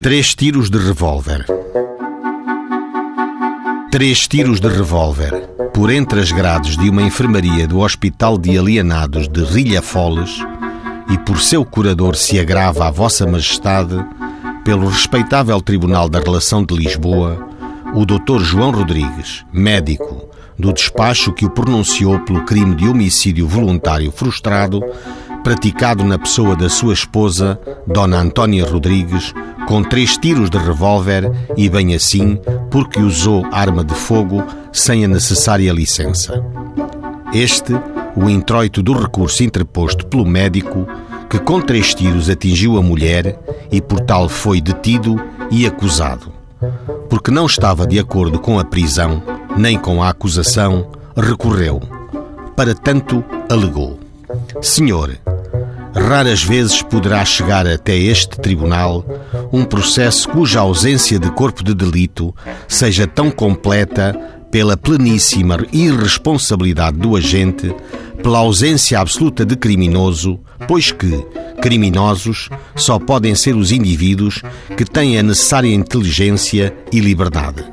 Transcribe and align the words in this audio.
Três 0.00 0.32
tiros 0.32 0.70
de 0.70 0.78
revólver. 0.78 1.44
Três 3.90 4.28
tiros 4.28 4.60
de 4.60 4.68
revólver 4.68 5.32
por 5.74 5.90
entre 5.90 6.20
as 6.20 6.30
grades 6.30 6.76
de 6.76 6.88
uma 6.88 7.02
enfermaria 7.02 7.66
do 7.66 7.80
Hospital 7.80 8.38
de 8.38 8.56
Alienados 8.56 9.28
de 9.28 9.42
Rilhafoles 9.42 10.38
e 11.10 11.18
por 11.18 11.40
seu 11.40 11.64
curador 11.64 12.14
se 12.14 12.38
agrava 12.38 12.86
a 12.86 12.92
Vossa 12.92 13.26
Majestade, 13.26 13.96
pelo 14.64 14.86
respeitável 14.86 15.60
Tribunal 15.60 16.08
da 16.08 16.20
Relação 16.20 16.64
de 16.64 16.76
Lisboa, 16.76 17.44
o 17.92 18.06
Dr. 18.06 18.38
João 18.38 18.70
Rodrigues, 18.70 19.44
médico, 19.52 20.28
do 20.56 20.72
despacho 20.72 21.32
que 21.32 21.44
o 21.44 21.50
pronunciou 21.50 22.20
pelo 22.20 22.44
crime 22.44 22.76
de 22.76 22.86
homicídio 22.86 23.48
voluntário 23.48 24.12
frustrado 24.12 24.80
praticado 25.42 26.04
na 26.04 26.18
pessoa 26.18 26.54
da 26.54 26.68
sua 26.68 26.92
esposa, 26.92 27.58
Dona 27.86 28.18
Antónia 28.18 28.64
Rodrigues, 28.64 29.34
com 29.66 29.82
três 29.82 30.16
tiros 30.16 30.50
de 30.50 30.58
revólver 30.58 31.30
e, 31.56 31.68
bem 31.68 31.94
assim, 31.94 32.38
porque 32.70 33.00
usou 33.00 33.44
arma 33.52 33.84
de 33.84 33.94
fogo 33.94 34.42
sem 34.72 35.04
a 35.04 35.08
necessária 35.08 35.72
licença. 35.72 36.42
Este, 37.32 37.74
o 38.16 38.28
introito 38.28 38.82
do 38.82 38.92
recurso 38.92 39.44
interposto 39.44 40.06
pelo 40.06 40.24
médico, 40.24 40.86
que 41.28 41.38
com 41.38 41.60
três 41.60 41.94
tiros 41.94 42.30
atingiu 42.30 42.78
a 42.78 42.82
mulher 42.82 43.38
e 43.70 43.80
por 43.80 44.00
tal 44.00 44.28
foi 44.28 44.60
detido 44.60 45.20
e 45.50 45.66
acusado. 45.66 46.32
Porque 47.08 47.30
não 47.30 47.46
estava 47.46 47.86
de 47.86 47.98
acordo 47.98 48.38
com 48.38 48.58
a 48.58 48.64
prisão, 48.64 49.22
nem 49.56 49.78
com 49.78 50.02
a 50.02 50.08
acusação, 50.08 50.90
recorreu. 51.16 51.80
Para 52.56 52.74
tanto, 52.74 53.24
alegou: 53.48 53.98
Senhor, 54.60 55.16
raras 55.94 56.42
vezes 56.42 56.82
poderá 56.82 57.24
chegar 57.24 57.66
até 57.66 57.96
este 57.96 58.38
tribunal 58.38 59.04
um 59.52 59.64
processo 59.64 60.28
cuja 60.28 60.60
ausência 60.60 61.18
de 61.18 61.30
corpo 61.30 61.64
de 61.64 61.74
delito 61.74 62.34
seja 62.66 63.06
tão 63.06 63.30
completa 63.30 64.18
pela 64.50 64.76
pleníssima 64.76 65.58
irresponsabilidade 65.72 66.96
do 66.96 67.16
agente, 67.16 67.74
pela 68.22 68.38
ausência 68.38 68.98
absoluta 68.98 69.44
de 69.44 69.56
criminoso, 69.56 70.40
pois 70.66 70.90
que 70.90 71.24
criminosos 71.60 72.48
só 72.74 72.98
podem 72.98 73.34
ser 73.34 73.54
os 73.54 73.70
indivíduos 73.70 74.42
que 74.76 74.84
têm 74.84 75.18
a 75.18 75.22
necessária 75.22 75.72
inteligência 75.72 76.74
e 76.90 77.00
liberdade. 77.00 77.64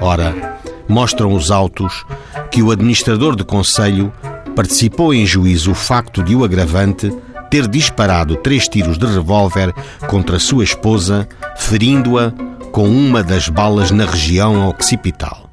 Ora, 0.00 0.58
mostram 0.88 1.32
os 1.32 1.50
autos 1.50 2.04
que 2.50 2.62
o 2.62 2.70
administrador 2.70 3.36
de 3.36 3.44
conselho 3.44 4.12
participou 4.56 5.12
em 5.12 5.26
juízo 5.26 5.72
o 5.72 5.74
facto 5.74 6.22
de 6.22 6.34
o 6.34 6.44
agravante 6.44 7.12
ter 7.54 7.68
disparado 7.68 8.34
três 8.34 8.66
tiros 8.66 8.98
de 8.98 9.06
revólver 9.06 9.72
contra 10.08 10.40
sua 10.40 10.64
esposa, 10.64 11.28
ferindo-a 11.56 12.32
com 12.72 12.88
uma 12.88 13.22
das 13.22 13.48
balas 13.48 13.92
na 13.92 14.04
região 14.04 14.68
occipital. 14.68 15.48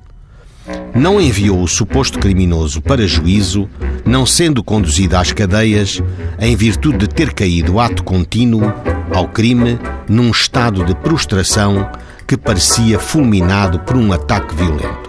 Não 0.96 1.22
enviou 1.22 1.62
o 1.62 1.68
suposto 1.68 2.18
criminoso 2.18 2.82
para 2.82 3.06
juízo, 3.06 3.70
não 4.04 4.26
sendo 4.26 4.64
conduzido 4.64 5.16
às 5.16 5.32
cadeias, 5.32 6.02
em 6.40 6.56
virtude 6.56 6.98
de 6.98 7.08
ter 7.08 7.36
caído 7.36 7.80
ato 7.80 8.04
contínuo 8.04 8.74
ao 9.14 9.28
crime 9.28 9.78
num 10.10 10.32
estado 10.32 10.84
de 10.84 10.96
prostração 10.96 11.88
que 12.28 12.36
parecia 12.36 12.98
fulminado 12.98 13.78
por 13.82 13.96
um 13.96 14.12
ataque 14.12 14.56
violento. 14.56 15.01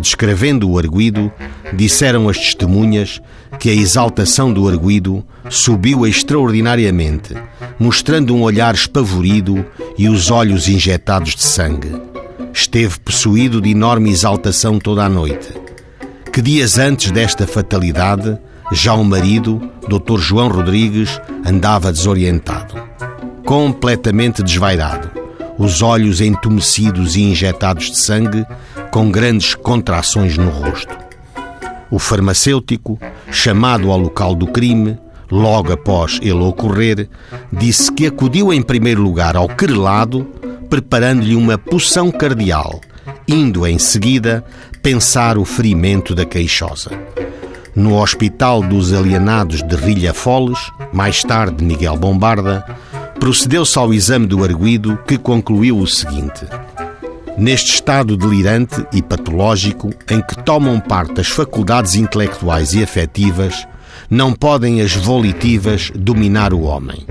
Descrevendo 0.00 0.70
o 0.70 0.78
arguído, 0.78 1.30
disseram 1.74 2.28
as 2.28 2.38
testemunhas 2.38 3.20
que 3.58 3.68
a 3.68 3.74
exaltação 3.74 4.50
do 4.50 4.66
arguído 4.66 5.22
subiu 5.50 6.06
extraordinariamente, 6.06 7.34
mostrando 7.78 8.34
um 8.34 8.42
olhar 8.42 8.74
espavorido 8.74 9.64
e 9.98 10.08
os 10.08 10.30
olhos 10.30 10.68
injetados 10.68 11.36
de 11.36 11.42
sangue. 11.42 11.92
Esteve 12.52 12.98
possuído 13.00 13.60
de 13.60 13.70
enorme 13.70 14.10
exaltação 14.10 14.78
toda 14.78 15.04
a 15.04 15.08
noite. 15.08 15.48
Que 16.32 16.40
dias 16.40 16.78
antes 16.78 17.10
desta 17.10 17.46
fatalidade, 17.46 18.38
já 18.72 18.94
o 18.94 19.04
marido, 19.04 19.60
Dr. 19.86 20.18
João 20.18 20.48
Rodrigues, 20.48 21.20
andava 21.44 21.92
desorientado, 21.92 22.74
completamente 23.44 24.42
desvairado, 24.42 25.10
os 25.58 25.82
olhos 25.82 26.20
entumecidos 26.20 27.16
e 27.16 27.22
injetados 27.22 27.90
de 27.90 27.98
sangue, 27.98 28.46
com 28.90 29.10
grandes 29.10 29.54
contrações 29.54 30.36
no 30.36 30.50
rosto. 30.50 30.96
O 31.90 31.98
farmacêutico, 31.98 32.98
chamado 33.30 33.90
ao 33.90 33.98
local 33.98 34.34
do 34.34 34.46
crime, 34.46 34.98
logo 35.30 35.72
após 35.72 36.18
ele 36.22 36.32
ocorrer, 36.32 37.08
disse 37.52 37.92
que 37.92 38.06
acudiu 38.06 38.52
em 38.52 38.62
primeiro 38.62 39.02
lugar 39.02 39.36
ao 39.36 39.48
querelado, 39.48 40.24
preparando-lhe 40.68 41.34
uma 41.34 41.56
poção 41.56 42.10
cardial, 42.10 42.80
indo 43.26 43.66
em 43.66 43.78
seguida 43.78 44.44
pensar 44.82 45.38
o 45.38 45.44
ferimento 45.44 46.14
da 46.14 46.24
queixosa. 46.24 46.90
No 47.74 48.00
Hospital 48.00 48.62
dos 48.62 48.92
Alienados 48.92 49.62
de 49.62 49.76
Rilhafoles, 49.76 50.58
mais 50.92 51.22
tarde 51.22 51.64
Miguel 51.64 51.96
Bombarda, 51.96 52.64
procedeu-se 53.20 53.78
ao 53.78 53.94
exame 53.94 54.26
do 54.26 54.42
arguído 54.42 54.98
que 55.06 55.16
concluiu 55.16 55.78
o 55.78 55.86
seguinte: 55.86 56.46
Neste 57.38 57.74
estado 57.74 58.16
delirante 58.16 58.84
e 58.92 59.00
patológico 59.00 59.90
em 60.10 60.20
que 60.20 60.36
tomam 60.42 60.78
parte 60.78 61.20
as 61.20 61.28
faculdades 61.28 61.94
intelectuais 61.94 62.74
e 62.74 62.82
afetivas, 62.82 63.66
não 64.10 64.32
podem 64.32 64.80
as 64.80 64.94
volitivas 64.94 65.90
dominar 65.94 66.52
o 66.52 66.62
homem. 66.62 67.06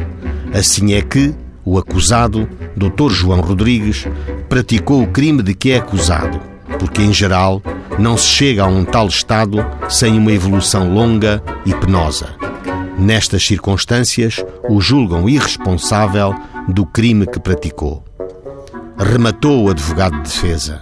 Assim 0.54 0.94
é 0.94 1.02
que 1.02 1.34
o 1.66 1.78
acusado, 1.78 2.48
Dr. 2.76 3.12
João 3.12 3.42
Rodrigues, 3.42 4.06
praticou 4.48 5.04
o 5.04 5.08
crime 5.08 5.44
de 5.44 5.54
que 5.54 5.72
é 5.72 5.78
acusado, 5.78 6.40
porque 6.78 7.02
em 7.02 7.14
geral 7.14 7.62
não 7.98 8.18
se 8.18 8.28
chega 8.28 8.64
a 8.64 8.68
um 8.68 8.84
tal 8.84 9.08
estado 9.08 9.66
sem 9.90 10.18
uma 10.18 10.32
evolução 10.32 10.94
longa 10.94 11.44
e 11.66 11.74
penosa. 11.74 12.36
Nestas 12.98 13.46
circunstâncias, 13.46 14.44
o 14.68 14.82
julgam 14.82 15.30
irresponsável 15.30 16.36
do 16.68 16.86
crime 16.86 17.26
que 17.26 17.40
praticou. 17.40 18.09
Rematou 19.00 19.64
o 19.64 19.70
advogado 19.70 20.18
de 20.18 20.24
defesa. 20.24 20.82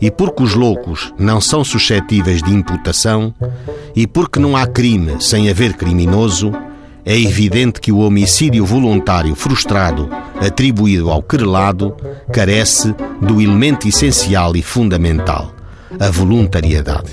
E 0.00 0.10
porque 0.10 0.42
os 0.42 0.54
loucos 0.54 1.14
não 1.18 1.40
são 1.40 1.64
suscetíveis 1.64 2.42
de 2.42 2.52
imputação, 2.52 3.32
e 3.94 4.06
porque 4.06 4.38
não 4.38 4.56
há 4.56 4.66
crime 4.66 5.16
sem 5.20 5.48
haver 5.48 5.74
criminoso, 5.74 6.52
é 7.04 7.16
evidente 7.16 7.80
que 7.80 7.92
o 7.92 7.98
homicídio 7.98 8.66
voluntário 8.66 9.34
frustrado 9.36 10.10
atribuído 10.44 11.08
ao 11.08 11.22
querelado 11.22 11.96
carece 12.32 12.92
do 13.22 13.40
elemento 13.40 13.86
essencial 13.86 14.56
e 14.56 14.62
fundamental, 14.62 15.54
a 16.00 16.10
voluntariedade. 16.10 17.12